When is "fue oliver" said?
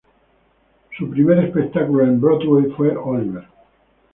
2.71-3.43